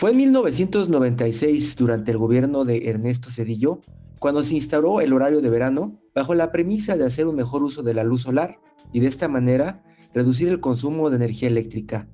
Fue 0.00 0.12
en 0.12 0.16
1996, 0.16 1.76
durante 1.76 2.10
el 2.10 2.16
gobierno 2.16 2.64
de 2.64 2.88
Ernesto 2.88 3.30
Cedillo, 3.30 3.80
cuando 4.18 4.42
se 4.42 4.54
instauró 4.54 5.02
el 5.02 5.12
horario 5.12 5.42
de 5.42 5.50
verano 5.50 6.00
bajo 6.14 6.34
la 6.34 6.52
premisa 6.52 6.96
de 6.96 7.04
hacer 7.04 7.26
un 7.26 7.36
mejor 7.36 7.62
uso 7.62 7.82
de 7.82 7.92
la 7.92 8.02
luz 8.02 8.22
solar 8.22 8.58
y 8.94 9.00
de 9.00 9.08
esta 9.08 9.28
manera 9.28 9.84
reducir 10.14 10.48
el 10.48 10.60
consumo 10.60 11.10
de 11.10 11.16
energía 11.16 11.48
eléctrica. 11.48 12.08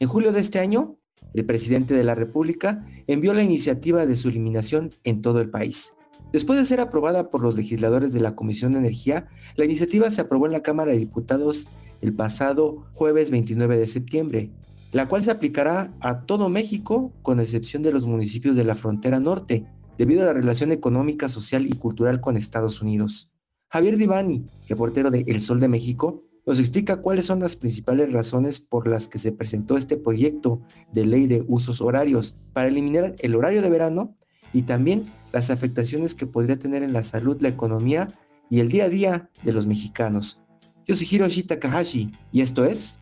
En 0.00 0.08
julio 0.08 0.32
de 0.32 0.40
este 0.40 0.58
año, 0.58 0.98
el 1.32 1.46
presidente 1.46 1.94
de 1.94 2.04
la 2.04 2.14
República 2.14 2.86
envió 3.06 3.32
la 3.32 3.42
iniciativa 3.42 4.04
de 4.04 4.16
su 4.16 4.28
eliminación 4.28 4.90
en 5.04 5.22
todo 5.22 5.40
el 5.40 5.48
país. 5.48 5.94
Después 6.34 6.58
de 6.58 6.66
ser 6.66 6.80
aprobada 6.80 7.30
por 7.30 7.40
los 7.40 7.56
legisladores 7.56 8.12
de 8.12 8.20
la 8.20 8.36
Comisión 8.36 8.72
de 8.72 8.80
Energía, 8.80 9.28
la 9.56 9.64
iniciativa 9.64 10.10
se 10.10 10.20
aprobó 10.20 10.44
en 10.44 10.52
la 10.52 10.62
Cámara 10.62 10.92
de 10.92 10.98
Diputados 10.98 11.68
el 12.02 12.12
pasado 12.12 12.84
jueves 12.92 13.30
29 13.30 13.78
de 13.78 13.86
septiembre, 13.86 14.50
la 14.92 15.08
cual 15.08 15.22
se 15.22 15.30
aplicará 15.30 15.94
a 16.00 16.22
todo 16.22 16.48
México 16.48 17.12
con 17.22 17.40
excepción 17.40 17.82
de 17.82 17.92
los 17.92 18.06
municipios 18.06 18.56
de 18.56 18.64
la 18.64 18.74
frontera 18.74 19.20
norte, 19.20 19.64
debido 19.98 20.22
a 20.22 20.26
la 20.26 20.32
relación 20.32 20.72
económica, 20.72 21.28
social 21.28 21.66
y 21.66 21.72
cultural 21.72 22.20
con 22.20 22.36
Estados 22.36 22.82
Unidos. 22.82 23.30
Javier 23.68 23.96
Divani, 23.96 24.46
reportero 24.68 25.10
de 25.10 25.24
El 25.28 25.40
Sol 25.40 25.60
de 25.60 25.68
México, 25.68 26.24
nos 26.46 26.58
explica 26.58 27.02
cuáles 27.02 27.26
son 27.26 27.40
las 27.40 27.54
principales 27.54 28.10
razones 28.12 28.58
por 28.58 28.88
las 28.88 29.06
que 29.06 29.18
se 29.18 29.30
presentó 29.30 29.76
este 29.76 29.96
proyecto 29.96 30.60
de 30.92 31.06
ley 31.06 31.26
de 31.26 31.44
usos 31.46 31.80
horarios 31.80 32.36
para 32.52 32.68
eliminar 32.68 33.14
el 33.20 33.36
horario 33.36 33.62
de 33.62 33.70
verano 33.70 34.16
y 34.52 34.62
también 34.62 35.04
las 35.32 35.50
afectaciones 35.50 36.14
que 36.14 36.26
podría 36.26 36.58
tener 36.58 36.82
en 36.82 36.92
la 36.92 37.04
salud, 37.04 37.40
la 37.40 37.48
economía 37.48 38.08
y 38.50 38.58
el 38.60 38.68
día 38.68 38.86
a 38.86 38.88
día 38.88 39.30
de 39.44 39.52
los 39.52 39.66
mexicanos. 39.66 40.40
Yo 40.86 40.96
soy 40.96 41.06
Hiroshi 41.08 41.44
Takahashi 41.44 42.10
y 42.32 42.40
esto 42.40 42.64
es 42.64 42.98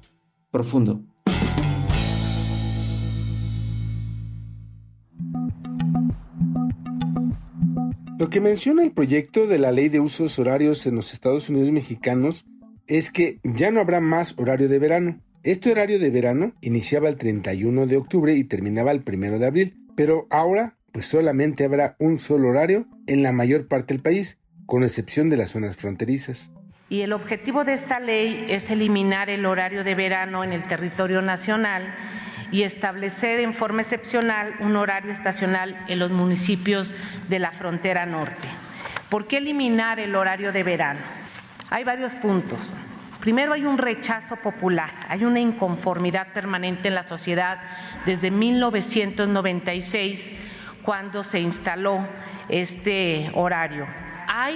Profundo. 0.50 1.03
Lo 8.19 8.30
que 8.30 8.41
menciona 8.41 8.83
el 8.83 8.91
proyecto 8.91 9.47
de 9.47 9.61
la 9.61 9.70
ley 9.70 9.88
de 9.88 10.00
usos 10.00 10.41
horarios 10.41 10.84
en 10.86 10.97
los 10.97 11.12
Estados 11.12 11.48
Unidos 11.50 11.70
mexicanos 11.70 12.47
es 12.88 13.12
que 13.12 13.38
ya 13.44 13.70
no 13.70 13.78
habrá 13.78 14.00
más 14.00 14.34
horario 14.38 14.69
de 14.69 14.80
verano. 14.80 15.20
Este 15.44 15.70
horario 15.70 16.00
de 16.00 16.10
verano 16.10 16.52
iniciaba 16.60 17.08
el 17.08 17.14
31 17.14 17.86
de 17.86 17.97
octubre 17.97 18.34
y 18.34 18.42
terminaba 18.42 18.91
el 18.91 19.05
1 19.06 19.38
de 19.38 19.47
abril, 19.47 19.86
pero 19.94 20.27
ahora 20.30 20.75
pues 20.91 21.06
solamente 21.06 21.64
habrá 21.64 21.94
un 22.00 22.19
solo 22.19 22.48
horario 22.48 22.88
en 23.06 23.22
la 23.22 23.30
mayor 23.30 23.69
parte 23.69 23.94
del 23.94 24.02
país, 24.02 24.41
con 24.66 24.82
excepción 24.82 25.30
de 25.30 25.36
las 25.36 25.50
zonas 25.50 25.77
fronterizas. 25.77 26.50
Y 26.88 27.03
el 27.03 27.12
objetivo 27.12 27.62
de 27.62 27.75
esta 27.75 28.00
ley 28.00 28.47
es 28.48 28.69
eliminar 28.69 29.30
el 29.30 29.47
horario 29.47 29.84
de 29.84 29.94
verano 29.94 30.42
en 30.42 30.53
el 30.53 30.66
territorio 30.66 31.22
nacional 31.22 31.94
y 32.50 32.62
establecer 32.62 33.41
en 33.41 33.54
forma 33.54 33.82
excepcional 33.82 34.54
un 34.60 34.76
horario 34.76 35.12
estacional 35.12 35.76
en 35.88 35.98
los 35.98 36.10
municipios 36.10 36.94
de 37.28 37.38
la 37.38 37.53
frontera 37.53 38.06
norte. 38.06 38.48
¿Por 39.09 39.26
qué 39.26 39.38
eliminar 39.38 40.00
el 40.00 40.14
horario 40.14 40.53
de 40.53 40.62
verano? 40.62 41.00
Hay 41.70 41.84
varios 41.84 42.14
puntos. 42.14 42.72
Primero 43.20 43.53
hay 43.53 43.64
un 43.64 43.78
rechazo 43.78 44.36
popular, 44.36 44.91
hay 45.09 45.25
una 45.25 45.41
inconformidad 45.41 46.32
permanente 46.32 46.88
en 46.88 46.94
la 46.94 47.03
sociedad 47.03 47.59
desde 48.06 48.31
1996 48.31 50.32
cuando 50.82 51.25
se 51.25 51.41
instaló 51.41 52.06
este 52.48 53.30
horario. 53.34 53.86
Hay 54.28 54.54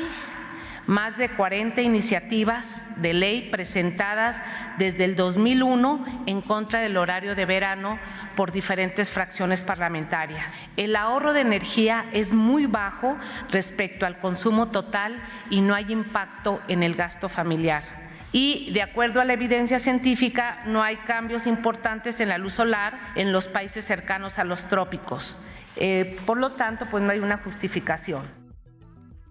más 0.86 1.16
de 1.16 1.28
40 1.30 1.80
iniciativas 1.82 2.84
de 3.00 3.14
ley 3.14 3.48
presentadas 3.50 4.36
desde 4.78 5.04
el 5.04 5.16
2001 5.16 6.24
en 6.26 6.40
contra 6.40 6.80
del 6.80 6.96
horario 6.96 7.34
de 7.34 7.44
verano 7.44 7.98
por 8.36 8.52
diferentes 8.52 9.10
fracciones 9.10 9.62
parlamentarias. 9.62 10.62
El 10.76 10.96
ahorro 10.96 11.32
de 11.32 11.42
energía 11.42 12.06
es 12.12 12.34
muy 12.34 12.66
bajo 12.66 13.16
respecto 13.50 14.06
al 14.06 14.18
consumo 14.18 14.68
total 14.68 15.22
y 15.50 15.60
no 15.60 15.74
hay 15.74 15.92
impacto 15.92 16.60
en 16.68 16.82
el 16.82 16.94
gasto 16.94 17.28
familiar. 17.28 18.02
Y 18.32 18.70
de 18.72 18.80
acuerdo 18.80 19.20
a 19.20 19.26
la 19.26 19.34
evidencia 19.34 19.78
científica, 19.78 20.62
no 20.64 20.82
hay 20.82 20.96
cambios 20.96 21.46
importantes 21.46 22.18
en 22.18 22.30
la 22.30 22.38
luz 22.38 22.54
solar 22.54 23.12
en 23.14 23.30
los 23.30 23.46
países 23.46 23.84
cercanos 23.84 24.38
a 24.38 24.44
los 24.44 24.64
trópicos. 24.64 25.36
Eh, 25.76 26.16
por 26.24 26.38
lo 26.38 26.52
tanto, 26.52 26.86
pues 26.86 27.02
no 27.02 27.12
hay 27.12 27.18
una 27.18 27.38
justificación. 27.38 28.41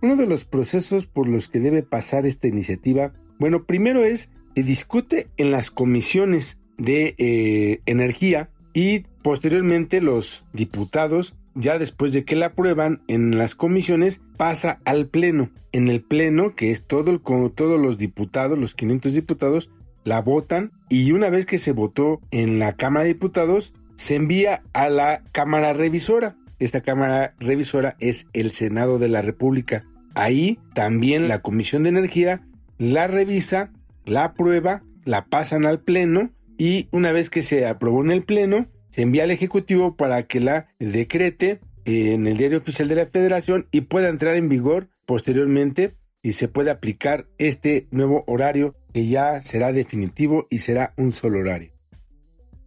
Uno 0.02 0.16
de 0.16 0.28
los 0.28 0.46
procesos 0.46 1.06
por 1.06 1.28
los 1.28 1.48
que 1.48 1.60
debe 1.60 1.84
pasar 1.84 2.26
esta 2.26 2.48
iniciativa, 2.48 3.14
bueno, 3.40 3.66
primero 3.66 4.04
es 4.04 4.30
que 4.56 4.64
discute 4.64 5.28
en 5.38 5.52
las 5.52 5.72
comisiones 5.72 6.58
de 6.78 7.16
eh, 7.18 7.82
energía 7.86 8.50
y 8.74 9.00
posteriormente 9.22 10.02
los 10.02 10.46
diputados, 10.54 11.36
ya 11.54 11.78
después 11.78 12.14
de 12.14 12.24
que 12.26 12.36
la 12.36 12.48
aprueban 12.48 13.02
en 13.08 13.38
las 13.38 13.56
comisiones, 13.56 14.22
pasa 14.38 14.80
al 14.86 15.08
pleno. 15.08 15.52
En 15.72 15.88
el 15.88 16.02
pleno, 16.02 16.56
que 16.56 16.72
es 16.72 16.84
todo 16.84 17.12
el, 17.12 17.22
como 17.22 17.52
todos 17.52 17.80
los 17.80 17.98
diputados, 17.98 18.58
los 18.58 18.74
500 18.74 19.14
diputados, 19.14 19.70
la 20.04 20.22
votan 20.22 20.72
y 20.90 21.12
una 21.12 21.30
vez 21.30 21.46
que 21.46 21.60
se 21.60 21.74
votó 21.74 22.22
en 22.32 22.60
la 22.60 22.76
Cámara 22.76 23.04
de 23.04 23.14
Diputados, 23.14 23.74
se 23.96 24.16
envía 24.16 24.64
a 24.74 24.90
la 24.90 25.24
Cámara 25.32 25.74
Revisora. 25.74 26.36
Esta 26.60 26.82
Cámara 26.82 27.36
Revisora 27.40 27.96
es 28.00 28.28
el 28.34 28.52
Senado 28.52 29.00
de 29.00 29.10
la 29.10 29.22
República. 29.22 29.86
Ahí 30.14 30.60
también 30.74 31.28
la 31.28 31.42
Comisión 31.42 31.84
de 31.84 31.90
Energía 31.90 32.48
la 32.82 33.06
revisa, 33.06 33.72
la 34.06 34.24
aprueba, 34.24 34.84
la 35.06 35.26
pasan 35.26 35.68
al 35.68 35.82
Pleno 35.82 36.32
y 36.58 36.90
una 36.92 37.12
vez 37.12 37.30
que 37.30 37.44
se 37.44 37.68
aprobó 37.68 38.04
en 38.04 38.12
el 38.12 38.24
Pleno, 38.24 38.68
se 38.90 39.04
envía 39.04 39.24
al 39.24 39.32
Ejecutivo 39.32 39.96
para 39.96 40.24
que 40.24 40.40
la 40.40 40.68
decrete 40.80 41.60
en 41.86 42.26
el 42.26 42.38
Diario 42.38 42.58
Oficial 42.58 42.88
de 42.88 42.96
la 42.96 43.06
Federación 43.06 43.68
y 43.72 43.82
pueda 43.82 44.10
entrar 44.10 44.36
en 44.36 44.50
vigor 44.50 44.90
posteriormente 45.06 45.96
y 46.24 46.34
se 46.34 46.48
puede 46.48 46.72
aplicar 46.72 47.28
este 47.38 47.88
nuevo 47.92 48.24
horario 48.26 48.76
que 48.94 49.06
ya 49.06 49.42
será 49.42 49.72
definitivo 49.72 50.48
y 50.50 50.60
será 50.60 50.94
un 50.98 51.12
solo 51.12 51.40
horario. 51.40 51.72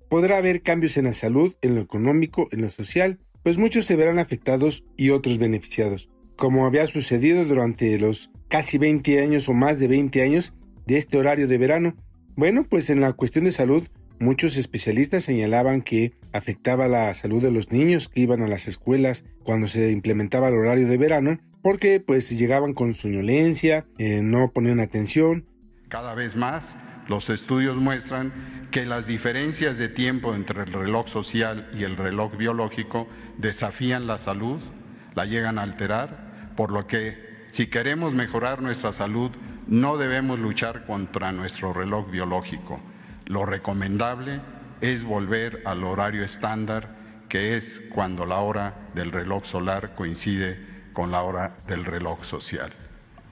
Podrá 0.09 0.39
haber 0.39 0.63
cambios 0.63 0.97
en 0.97 1.07
la 1.07 1.15
salud, 1.15 1.55
en 1.61 1.75
lo 1.75 1.81
económico, 1.81 2.49
en 2.53 2.63
lo 2.63 2.71
social, 2.71 3.19
pues 3.43 3.59
muchos 3.59 3.85
se 3.85 3.97
verán 3.97 4.19
afectados 4.19 4.85
y 4.97 5.11
otros 5.11 5.39
beneficiados, 5.39 6.09
como 6.37 6.67
había 6.67 6.87
sucedido 6.87 7.45
durante 7.45 7.99
los 7.99 8.31
casi 8.49 8.79
20 8.79 9.21
años 9.21 9.49
o 9.49 9.53
más 9.53 9.79
de 9.79 9.89
20 9.89 10.23
años 10.23 10.53
de 10.87 10.99
este 10.99 11.19
horario 11.19 11.49
de 11.49 11.59
verano. 11.59 11.97
Bueno, 12.37 12.65
pues 12.65 12.91
en 12.91 13.01
la 13.01 13.13
cuestión 13.13 13.45
de 13.45 13.53
salud, 13.53 13.89
muchos 14.19 14.57
especialistas 14.57 15.25
señalaban 15.25 15.83
que 15.83 16.13
afectaba 16.33 16.89
la 16.89 17.15
salud 17.15 17.43
de 17.43 17.51
los 17.51 17.73
niños 17.73 18.09
que 18.09 18.21
iban 18.21 18.43
a 18.43 18.49
las 18.49 18.69
escuelas 18.69 19.25
cuando 19.45 19.69
se 19.69 19.91
implementaba 19.91 20.49
el 20.49 20.55
horario 20.55 20.89
de 20.89 20.97
verano, 20.97 21.39
porque 21.63 22.01
pues 22.01 22.31
llegaban 22.31 22.75
con 22.75 22.95
soñolencia, 22.95 23.87
eh, 23.99 24.21
no 24.23 24.51
ponían 24.53 24.81
atención. 24.81 25.47
Cada 25.89 26.15
vez 26.15 26.37
más 26.37 26.77
los 27.09 27.31
estudios 27.31 27.77
muestran 27.77 28.33
que 28.71 28.85
las 28.85 29.07
diferencias 29.07 29.77
de 29.79 29.89
tiempo 29.89 30.35
entre 30.35 30.63
el 30.63 30.73
reloj 30.73 31.07
social 31.07 31.71
y 31.73 31.85
el 31.85 31.97
reloj 31.97 32.37
biológico 32.37 33.07
desafían 33.39 34.07
la 34.07 34.19
salud, 34.19 34.61
la 35.15 35.27
llegan 35.27 35.59
a 35.59 35.63
alterar, 35.63 36.34
por 36.57 36.71
lo 36.71 36.87
que 36.87 37.35
si 37.53 37.69
queremos 37.69 38.15
mejorar 38.15 38.63
nuestra 38.63 38.93
salud 38.93 39.31
no 39.67 39.97
debemos 39.97 40.39
luchar 40.39 40.85
contra 40.87 41.33
nuestro 41.33 41.73
reloj 41.73 42.11
biológico. 42.11 42.81
Lo 43.27 43.47
recomendable 43.47 44.41
es 44.81 45.05
volver 45.05 45.63
al 45.65 45.85
horario 45.85 46.25
estándar, 46.25 46.97
que 47.29 47.57
es 47.57 47.83
cuando 47.95 48.27
la 48.27 48.41
hora 48.41 48.91
del 48.95 49.13
reloj 49.13 49.45
solar 49.45 49.95
coincide 49.95 50.59
con 50.93 51.11
la 51.11 51.23
hora 51.23 51.57
del 51.67 51.85
reloj 51.85 52.25
social, 52.25 52.73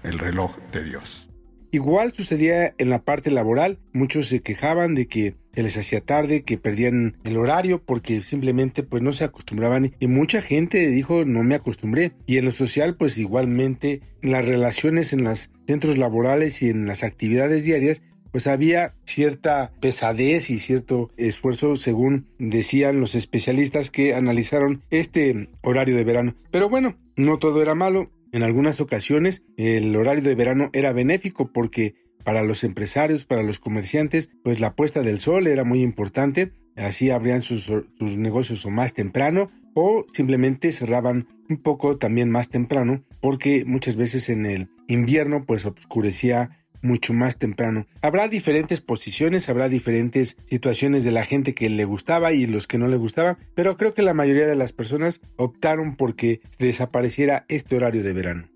el 0.02 0.18
reloj 0.18 0.56
de 0.72 0.84
Dios. 0.84 1.28
Igual 1.70 2.12
sucedía 2.12 2.74
en 2.78 2.90
la 2.90 3.02
parte 3.02 3.30
laboral, 3.30 3.78
muchos 3.92 4.28
se 4.28 4.40
quejaban 4.42 4.94
de 4.94 5.06
que 5.08 5.36
se 5.54 5.62
les 5.62 5.76
hacía 5.76 6.00
tarde, 6.00 6.42
que 6.42 6.58
perdían 6.58 7.16
el 7.24 7.36
horario 7.36 7.82
porque 7.82 8.22
simplemente 8.22 8.82
pues 8.82 9.02
no 9.02 9.12
se 9.12 9.24
acostumbraban 9.24 9.94
y 10.00 10.06
mucha 10.06 10.42
gente 10.42 10.88
dijo 10.88 11.24
no 11.24 11.42
me 11.42 11.54
acostumbré 11.54 12.12
y 12.26 12.38
en 12.38 12.44
lo 12.46 12.52
social 12.52 12.96
pues 12.96 13.18
igualmente 13.18 14.00
las 14.22 14.46
relaciones 14.46 15.12
en 15.12 15.24
los 15.24 15.50
centros 15.66 15.98
laborales 15.98 16.62
y 16.62 16.70
en 16.70 16.86
las 16.86 17.02
actividades 17.02 17.64
diarias 17.64 18.02
pues 18.32 18.46
había 18.46 18.94
cierta 19.04 19.72
pesadez 19.80 20.50
y 20.50 20.58
cierto 20.58 21.10
esfuerzo 21.16 21.76
según 21.76 22.26
decían 22.38 22.98
los 22.98 23.14
especialistas 23.14 23.90
que 23.90 24.14
analizaron 24.14 24.82
este 24.90 25.50
horario 25.60 25.94
de 25.96 26.04
verano. 26.04 26.34
Pero 26.50 26.68
bueno, 26.70 26.96
no 27.16 27.38
todo 27.38 27.60
era 27.62 27.74
malo. 27.74 28.10
En 28.32 28.42
algunas 28.42 28.80
ocasiones 28.80 29.42
el 29.58 29.94
horario 29.94 30.22
de 30.22 30.34
verano 30.34 30.70
era 30.72 30.94
benéfico 30.94 31.52
porque 31.52 31.94
para 32.24 32.42
los 32.42 32.64
empresarios, 32.64 33.24
para 33.24 33.42
los 33.42 33.60
comerciantes, 33.60 34.30
pues 34.42 34.60
la 34.60 34.74
puesta 34.74 35.02
del 35.02 35.20
sol 35.20 35.46
era 35.46 35.64
muy 35.64 35.82
importante. 35.82 36.52
Así 36.76 37.10
abrían 37.10 37.42
sus, 37.42 37.64
sus 37.64 38.16
negocios 38.16 38.64
o 38.64 38.70
más 38.70 38.94
temprano 38.94 39.50
o 39.74 40.06
simplemente 40.12 40.72
cerraban 40.72 41.26
un 41.48 41.58
poco 41.58 41.96
también 41.98 42.30
más 42.30 42.48
temprano 42.48 43.04
porque 43.20 43.64
muchas 43.64 43.96
veces 43.96 44.28
en 44.28 44.46
el 44.46 44.68
invierno 44.88 45.44
pues 45.44 45.64
oscurecía 45.64 46.62
mucho 46.82 47.12
más 47.12 47.38
temprano. 47.38 47.86
Habrá 48.02 48.28
diferentes 48.28 48.80
posiciones, 48.80 49.48
habrá 49.48 49.68
diferentes 49.68 50.36
situaciones 50.46 51.04
de 51.04 51.12
la 51.12 51.24
gente 51.24 51.54
que 51.54 51.70
le 51.70 51.84
gustaba 51.84 52.32
y 52.32 52.46
los 52.46 52.66
que 52.66 52.78
no 52.78 52.88
le 52.88 52.96
gustaba, 52.96 53.38
pero 53.54 53.76
creo 53.76 53.94
que 53.94 54.02
la 54.02 54.14
mayoría 54.14 54.46
de 54.46 54.56
las 54.56 54.72
personas 54.72 55.20
optaron 55.36 55.96
porque 55.96 56.40
desapareciera 56.58 57.46
este 57.48 57.76
horario 57.76 58.02
de 58.02 58.12
verano. 58.12 58.51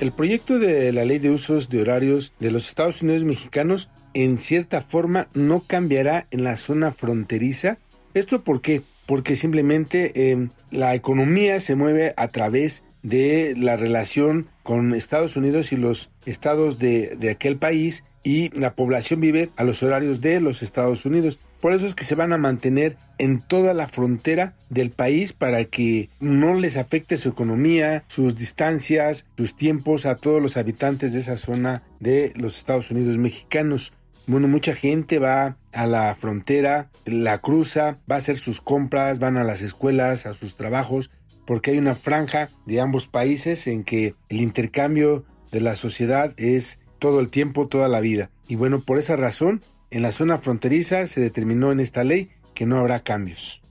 El 0.00 0.12
proyecto 0.12 0.58
de 0.58 0.92
la 0.92 1.04
ley 1.04 1.18
de 1.18 1.30
usos 1.30 1.68
de 1.68 1.80
horarios 1.82 2.32
de 2.38 2.50
los 2.50 2.68
Estados 2.68 3.02
Unidos 3.02 3.24
mexicanos 3.24 3.88
en 4.14 4.38
cierta 4.38 4.80
forma 4.80 5.28
no 5.34 5.64
cambiará 5.66 6.26
en 6.30 6.44
la 6.44 6.56
zona 6.56 6.92
fronteriza. 6.92 7.78
¿Esto 8.14 8.42
por 8.42 8.60
qué? 8.60 8.82
porque 9.08 9.36
simplemente 9.36 10.32
em, 10.32 10.50
la 10.70 10.94
economía 10.94 11.60
se 11.60 11.74
mueve 11.74 12.12
a 12.18 12.28
través 12.28 12.82
de 13.02 13.54
la 13.56 13.78
relación 13.78 14.48
con 14.62 14.92
Estados 14.92 15.34
Unidos 15.34 15.72
y 15.72 15.76
los 15.76 16.10
estados 16.26 16.78
de, 16.78 17.16
de 17.18 17.30
aquel 17.30 17.56
país 17.56 18.04
y 18.22 18.50
la 18.50 18.74
población 18.74 19.22
vive 19.22 19.48
a 19.56 19.64
los 19.64 19.82
horarios 19.82 20.20
de 20.20 20.42
los 20.42 20.62
Estados 20.62 21.06
Unidos. 21.06 21.38
Por 21.60 21.72
eso 21.72 21.86
es 21.86 21.94
que 21.94 22.04
se 22.04 22.14
van 22.14 22.32
a 22.32 22.38
mantener 22.38 22.96
en 23.18 23.40
toda 23.40 23.74
la 23.74 23.88
frontera 23.88 24.54
del 24.70 24.90
país 24.90 25.32
para 25.32 25.64
que 25.64 26.08
no 26.20 26.54
les 26.54 26.76
afecte 26.76 27.16
su 27.16 27.28
economía, 27.28 28.04
sus 28.06 28.36
distancias, 28.36 29.26
sus 29.36 29.56
tiempos 29.56 30.06
a 30.06 30.16
todos 30.16 30.40
los 30.40 30.56
habitantes 30.56 31.12
de 31.12 31.18
esa 31.18 31.36
zona 31.36 31.82
de 31.98 32.32
los 32.36 32.56
Estados 32.58 32.90
Unidos 32.90 33.18
mexicanos. 33.18 33.92
Bueno, 34.26 34.46
mucha 34.46 34.74
gente 34.74 35.18
va 35.18 35.56
a 35.72 35.86
la 35.86 36.14
frontera, 36.14 36.90
la 37.04 37.38
cruza, 37.38 37.98
va 38.10 38.16
a 38.16 38.18
hacer 38.18 38.36
sus 38.36 38.60
compras, 38.60 39.18
van 39.18 39.36
a 39.36 39.44
las 39.44 39.62
escuelas, 39.62 40.26
a 40.26 40.34
sus 40.34 40.54
trabajos, 40.54 41.10
porque 41.46 41.70
hay 41.70 41.78
una 41.78 41.94
franja 41.94 42.50
de 42.66 42.80
ambos 42.80 43.08
países 43.08 43.66
en 43.66 43.84
que 43.84 44.14
el 44.28 44.42
intercambio 44.42 45.24
de 45.50 45.60
la 45.60 45.76
sociedad 45.76 46.34
es 46.36 46.78
todo 46.98 47.20
el 47.20 47.30
tiempo, 47.30 47.68
toda 47.68 47.88
la 47.88 48.00
vida. 48.00 48.30
Y 48.48 48.56
bueno, 48.56 48.80
por 48.80 48.98
esa 48.98 49.16
razón, 49.16 49.62
en 49.90 50.02
la 50.02 50.12
zona 50.12 50.38
fronteriza 50.38 51.06
se 51.06 51.20
determinó 51.20 51.72
en 51.72 51.80
esta 51.80 52.04
ley 52.04 52.30
que 52.54 52.66
no 52.66 52.78
habrá 52.78 53.00
cambios. 53.00 53.62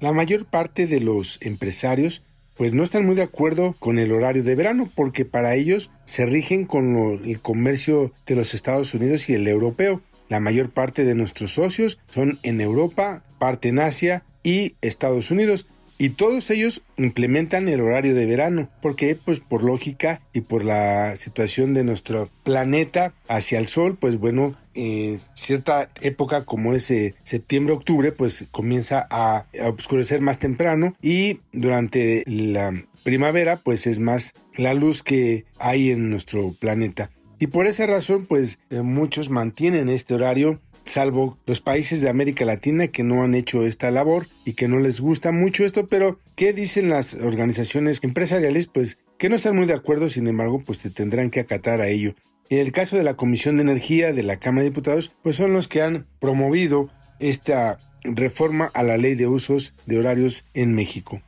La 0.00 0.12
mayor 0.12 0.44
parte 0.44 0.86
de 0.86 1.00
los 1.00 1.38
empresarios 1.40 2.22
pues 2.56 2.72
no 2.72 2.84
están 2.84 3.04
muy 3.04 3.14
de 3.14 3.22
acuerdo 3.22 3.74
con 3.78 3.98
el 3.98 4.12
horario 4.12 4.42
de 4.42 4.54
verano 4.54 4.90
porque 4.94 5.24
para 5.24 5.54
ellos 5.54 5.90
se 6.04 6.24
rigen 6.26 6.64
con 6.64 7.22
el 7.24 7.40
comercio 7.40 8.12
de 8.26 8.34
los 8.34 8.54
Estados 8.54 8.94
Unidos 8.94 9.28
y 9.28 9.34
el 9.34 9.46
europeo. 9.46 10.00
La 10.28 10.40
mayor 10.40 10.70
parte 10.70 11.04
de 11.04 11.14
nuestros 11.14 11.52
socios 11.52 11.98
son 12.10 12.38
en 12.42 12.60
Europa, 12.60 13.22
parte 13.38 13.68
en 13.68 13.78
Asia 13.78 14.24
y 14.42 14.74
Estados 14.80 15.30
Unidos. 15.30 15.66
Y 15.98 16.10
todos 16.10 16.50
ellos 16.50 16.82
implementan 16.98 17.68
el 17.68 17.80
horario 17.80 18.14
de 18.14 18.26
verano, 18.26 18.68
porque 18.82 19.16
pues 19.16 19.40
por 19.40 19.62
lógica 19.62 20.20
y 20.34 20.42
por 20.42 20.62
la 20.62 21.16
situación 21.16 21.72
de 21.72 21.84
nuestro 21.84 22.28
planeta 22.42 23.14
hacia 23.28 23.58
el 23.58 23.66
sol, 23.66 23.96
pues 23.98 24.18
bueno, 24.18 24.56
en 24.76 25.20
cierta 25.34 25.90
época 26.00 26.44
como 26.44 26.74
ese 26.74 27.14
septiembre-octubre, 27.24 28.12
pues 28.12 28.46
comienza 28.50 29.06
a, 29.10 29.46
oscurecer 29.76 30.20
más 30.20 30.38
temprano 30.38 30.94
y 31.02 31.40
durante 31.52 32.22
la 32.26 32.84
primavera, 33.02 33.56
pues 33.56 33.86
es 33.86 33.98
más 33.98 34.34
la 34.54 34.74
luz 34.74 35.02
que 35.02 35.44
hay 35.58 35.90
en 35.90 36.10
nuestro 36.10 36.52
planeta. 36.52 37.10
Y 37.38 37.48
por 37.48 37.66
esa 37.66 37.86
razón, 37.86 38.26
pues 38.26 38.58
eh, 38.70 38.80
muchos 38.82 39.28
mantienen 39.28 39.90
este 39.90 40.14
horario 40.14 40.60
salvo 40.86 41.38
los 41.46 41.60
países 41.60 42.00
de 42.00 42.08
América 42.08 42.44
Latina 42.44 42.88
que 42.88 43.02
no 43.02 43.22
han 43.22 43.34
hecho 43.34 43.66
esta 43.66 43.90
labor 43.90 44.28
y 44.44 44.54
que 44.54 44.68
no 44.68 44.78
les 44.78 45.00
gusta 45.00 45.32
mucho 45.32 45.64
esto, 45.64 45.86
pero 45.86 46.20
¿qué 46.34 46.52
dicen 46.52 46.88
las 46.88 47.14
organizaciones 47.14 47.98
empresariales? 48.02 48.66
Pues 48.68 48.98
que 49.18 49.28
no 49.28 49.36
están 49.36 49.56
muy 49.56 49.66
de 49.66 49.74
acuerdo, 49.74 50.08
sin 50.08 50.26
embargo, 50.26 50.62
pues 50.64 50.78
se 50.78 50.90
tendrán 50.90 51.30
que 51.30 51.40
acatar 51.40 51.80
a 51.80 51.88
ello. 51.88 52.14
En 52.48 52.58
el 52.58 52.70
caso 52.70 52.96
de 52.96 53.02
la 53.02 53.14
Comisión 53.14 53.56
de 53.56 53.62
Energía 53.62 54.12
de 54.12 54.22
la 54.22 54.38
Cámara 54.38 54.62
de 54.62 54.70
Diputados, 54.70 55.12
pues 55.22 55.36
son 55.36 55.52
los 55.52 55.66
que 55.66 55.82
han 55.82 56.06
promovido 56.20 56.90
esta 57.18 57.78
reforma 58.04 58.70
a 58.72 58.84
la 58.84 58.96
ley 58.96 59.16
de 59.16 59.26
usos 59.26 59.74
de 59.86 59.98
horarios 59.98 60.44
en 60.54 60.74
México. 60.74 61.20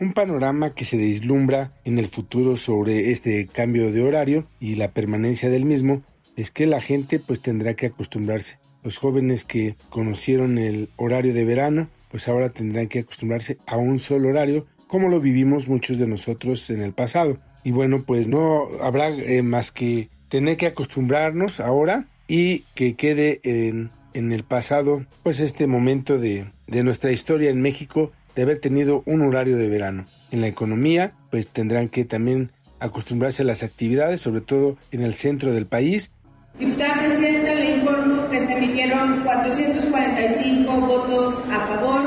Un 0.00 0.14
panorama 0.14 0.74
que 0.74 0.84
se 0.84 0.96
deslumbra 0.96 1.72
en 1.84 1.98
el 1.98 2.08
futuro 2.08 2.56
sobre 2.56 3.10
este 3.12 3.46
cambio 3.46 3.92
de 3.92 4.02
horario 4.02 4.48
y 4.58 4.74
la 4.76 4.92
permanencia 4.92 5.48
del 5.48 5.64
mismo 5.64 6.02
es 6.36 6.50
que 6.50 6.66
la 6.66 6.80
gente 6.80 7.18
pues 7.18 7.40
tendrá 7.40 7.74
que 7.74 7.86
acostumbrarse. 7.86 8.58
Los 8.82 8.98
jóvenes 8.98 9.44
que 9.44 9.76
conocieron 9.90 10.58
el 10.58 10.88
horario 10.96 11.34
de 11.34 11.44
verano, 11.44 11.88
pues 12.10 12.28
ahora 12.28 12.50
tendrán 12.50 12.88
que 12.88 13.00
acostumbrarse 13.00 13.58
a 13.66 13.76
un 13.76 13.98
solo 13.98 14.28
horario, 14.28 14.66
como 14.86 15.08
lo 15.08 15.20
vivimos 15.20 15.68
muchos 15.68 15.98
de 15.98 16.06
nosotros 16.06 16.70
en 16.70 16.82
el 16.82 16.92
pasado. 16.92 17.38
Y 17.64 17.70
bueno, 17.70 18.02
pues 18.06 18.28
no 18.28 18.68
habrá 18.82 19.08
eh, 19.08 19.42
más 19.42 19.72
que 19.72 20.08
tener 20.28 20.56
que 20.56 20.66
acostumbrarnos 20.66 21.60
ahora 21.60 22.06
y 22.26 22.60
que 22.74 22.94
quede 22.94 23.40
en, 23.42 23.90
en 24.14 24.32
el 24.32 24.44
pasado, 24.44 25.04
pues 25.22 25.40
este 25.40 25.66
momento 25.66 26.18
de, 26.18 26.46
de 26.66 26.82
nuestra 26.82 27.12
historia 27.12 27.50
en 27.50 27.60
México 27.60 28.12
de 28.34 28.42
haber 28.42 28.60
tenido 28.60 29.02
un 29.06 29.22
horario 29.22 29.56
de 29.56 29.68
verano. 29.68 30.06
En 30.30 30.40
la 30.40 30.46
economía, 30.46 31.12
pues 31.30 31.48
tendrán 31.48 31.88
que 31.88 32.04
también 32.04 32.50
acostumbrarse 32.80 33.42
a 33.42 33.46
las 33.46 33.62
actividades, 33.62 34.20
sobre 34.20 34.40
todo 34.40 34.76
en 34.92 35.02
el 35.02 35.14
centro 35.14 35.52
del 35.52 35.66
país, 35.66 36.12
Diputada 36.58 37.02
Presidenta, 37.02 37.54
le 37.54 37.76
informo 37.76 38.28
que 38.30 38.40
se 38.40 38.58
emitieron 38.58 39.22
445 39.22 40.72
votos 40.80 41.44
a 41.52 41.66
favor, 41.68 42.02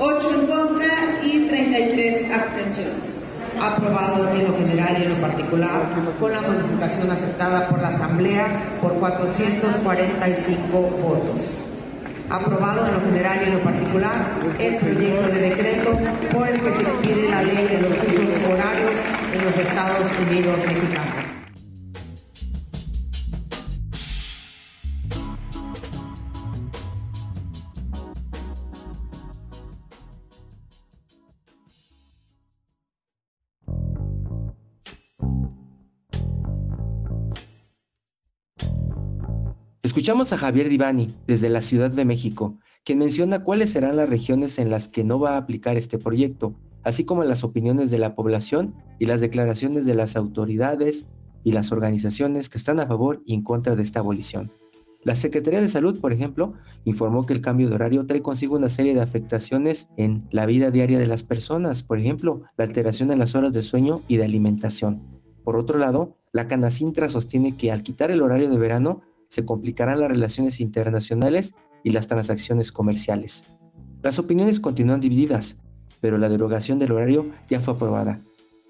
8 0.00 0.40
en 0.40 0.46
contra 0.48 0.86
y 0.86 0.89
33 0.89 0.89
abstenciones. 0.89 0.89
Aprobado 3.60 4.26
en 4.34 4.44
lo 4.46 4.56
general 4.56 4.96
y 4.98 5.02
en 5.02 5.10
lo 5.10 5.20
particular, 5.20 5.82
con 6.18 6.32
la 6.32 6.40
modificación 6.40 7.10
aceptada 7.10 7.68
por 7.68 7.82
la 7.82 7.88
Asamblea 7.88 8.46
por 8.80 8.94
445 8.94 10.80
votos. 11.02 11.58
Aprobado 12.30 12.86
en 12.86 12.94
lo 12.94 13.00
general 13.00 13.38
y 13.42 13.48
en 13.48 13.52
lo 13.52 13.60
particular 13.60 14.12
el 14.58 14.76
proyecto 14.76 15.28
de 15.28 15.40
decreto 15.50 15.90
por 16.32 16.48
el 16.48 16.58
que 16.58 16.72
se 16.72 16.82
expide 16.82 17.28
la 17.28 17.42
ley 17.42 17.68
de 17.68 17.80
los 17.82 17.92
usos 17.92 18.50
horarios 18.50 18.92
en 19.30 19.44
los 19.44 19.58
Estados 19.58 20.06
Unidos 20.26 20.56
mexicanos. 20.66 21.19
Escuchamos 39.90 40.32
a 40.32 40.38
Javier 40.38 40.68
Divani 40.68 41.08
desde 41.26 41.48
la 41.48 41.60
Ciudad 41.60 41.90
de 41.90 42.04
México, 42.04 42.56
quien 42.84 43.00
menciona 43.00 43.42
cuáles 43.42 43.70
serán 43.70 43.96
las 43.96 44.08
regiones 44.08 44.60
en 44.60 44.70
las 44.70 44.86
que 44.86 45.02
no 45.02 45.18
va 45.18 45.32
a 45.32 45.38
aplicar 45.38 45.76
este 45.76 45.98
proyecto, 45.98 46.54
así 46.84 47.04
como 47.04 47.24
las 47.24 47.42
opiniones 47.42 47.90
de 47.90 47.98
la 47.98 48.14
población 48.14 48.72
y 49.00 49.06
las 49.06 49.20
declaraciones 49.20 49.84
de 49.86 49.96
las 49.96 50.14
autoridades 50.14 51.06
y 51.42 51.50
las 51.50 51.72
organizaciones 51.72 52.48
que 52.48 52.58
están 52.58 52.78
a 52.78 52.86
favor 52.86 53.20
y 53.26 53.34
en 53.34 53.42
contra 53.42 53.74
de 53.74 53.82
esta 53.82 53.98
abolición. 53.98 54.52
La 55.02 55.16
Secretaría 55.16 55.60
de 55.60 55.66
Salud, 55.66 55.98
por 55.98 56.12
ejemplo, 56.12 56.54
informó 56.84 57.26
que 57.26 57.32
el 57.32 57.40
cambio 57.40 57.68
de 57.68 57.74
horario 57.74 58.06
trae 58.06 58.22
consigo 58.22 58.54
una 58.54 58.68
serie 58.68 58.94
de 58.94 59.00
afectaciones 59.00 59.88
en 59.96 60.24
la 60.30 60.46
vida 60.46 60.70
diaria 60.70 61.00
de 61.00 61.08
las 61.08 61.24
personas, 61.24 61.82
por 61.82 61.98
ejemplo, 61.98 62.42
la 62.56 62.64
alteración 62.64 63.10
en 63.10 63.18
las 63.18 63.34
horas 63.34 63.52
de 63.52 63.62
sueño 63.64 64.02
y 64.06 64.18
de 64.18 64.24
alimentación. 64.24 65.02
Por 65.42 65.56
otro 65.56 65.78
lado, 65.78 66.16
la 66.32 66.46
Canacintra 66.46 67.08
sostiene 67.08 67.56
que 67.56 67.72
al 67.72 67.82
quitar 67.82 68.12
el 68.12 68.22
horario 68.22 68.48
de 68.48 68.56
verano, 68.56 69.00
se 69.30 69.46
complicarán 69.46 70.00
las 70.00 70.10
relaciones 70.10 70.60
internacionales 70.60 71.54
y 71.82 71.90
las 71.90 72.06
transacciones 72.06 72.70
comerciales. 72.70 73.56
Las 74.02 74.18
opiniones 74.18 74.60
continúan 74.60 75.00
divididas, 75.00 75.56
pero 76.02 76.18
la 76.18 76.28
derogación 76.28 76.78
del 76.78 76.92
horario 76.92 77.30
ya 77.48 77.60
fue 77.60 77.72
aprobada 77.72 78.20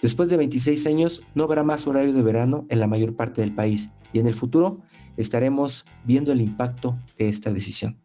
Después 0.03 0.31
de 0.31 0.39
26 0.39 0.87
años 0.87 1.23
no 1.35 1.45
habrá 1.45 1.63
más 1.63 1.87
horario 1.87 2.13
de 2.13 2.23
verano 2.23 2.67
en 2.71 2.81
la 2.81 2.87
mayor 2.87 3.17
parte 3.17 3.43
del 3.43 3.55
país 3.55 3.91
y 4.13 4.19
en 4.19 4.27
el 4.27 4.35
futuro 4.35 4.79
estaremos 5.17 5.85
viendo 6.05 6.33
el 6.33 6.41
impacto 6.41 6.99
de 7.19 7.29
esta 7.29 7.53
decisión. 7.53 8.01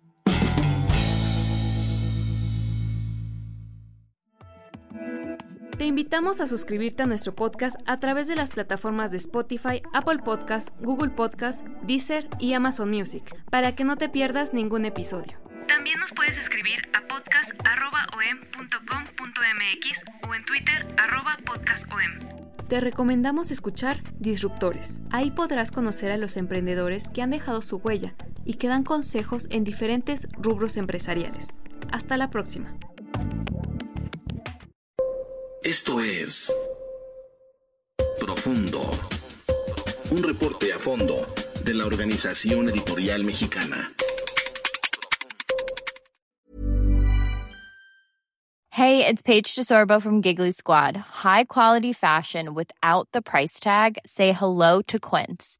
Te 5.85 5.89
invitamos 5.89 6.41
a 6.41 6.47
suscribirte 6.47 7.03
a 7.03 7.05
nuestro 7.05 7.35
podcast 7.35 7.75
a 7.85 7.99
través 7.99 8.25
de 8.25 8.35
las 8.35 8.49
plataformas 8.49 9.11
de 9.11 9.17
Spotify, 9.17 9.83
Apple 9.93 10.17
Podcast, 10.17 10.69
Google 10.79 11.11
Podcast, 11.11 11.63
Deezer 11.83 12.27
y 12.39 12.53
Amazon 12.53 12.89
Music, 12.89 13.35
para 13.51 13.75
que 13.75 13.83
no 13.83 13.95
te 13.95 14.09
pierdas 14.09 14.51
ningún 14.51 14.85
episodio. 14.85 15.37
También 15.67 15.99
nos 15.99 16.11
puedes 16.11 16.39
escribir 16.39 16.89
a 16.93 17.07
podcast.om.com.mx 17.07 20.03
o 20.27 20.33
en 20.33 20.43
Twitter 20.45 20.87
podcastom. 21.45 21.99
Te 22.67 22.81
recomendamos 22.81 23.51
escuchar 23.51 24.01
Disruptores. 24.17 25.01
Ahí 25.11 25.29
podrás 25.29 25.69
conocer 25.69 26.11
a 26.11 26.17
los 26.17 26.35
emprendedores 26.35 27.11
que 27.11 27.21
han 27.21 27.29
dejado 27.29 27.61
su 27.61 27.77
huella 27.77 28.15
y 28.43 28.55
que 28.55 28.69
dan 28.69 28.83
consejos 28.83 29.45
en 29.51 29.63
diferentes 29.63 30.27
rubros 30.31 30.77
empresariales. 30.77 31.49
Hasta 31.91 32.17
la 32.17 32.31
próxima. 32.31 32.75
Esto 35.77 35.99
es 35.99 36.55
Profundo. 38.17 38.81
Un 40.09 40.23
reporte 40.23 40.71
a 40.71 40.79
fondo 40.79 41.17
de 41.65 41.73
la 41.73 41.85
Organización 41.85 42.69
Editorial 42.69 43.25
Mexicana. 43.25 43.91
Hey, 48.69 49.05
it's 49.05 49.21
Paige 49.21 49.53
DeSorbo 49.53 50.01
from 50.01 50.21
Giggly 50.21 50.53
Squad. 50.53 50.95
High 50.95 51.43
quality 51.43 51.91
fashion 51.91 52.53
without 52.53 53.09
the 53.11 53.21
price 53.21 53.59
tag. 53.59 53.97
Say 54.05 54.31
hello 54.31 54.81
to 54.83 54.97
Quince. 54.97 55.59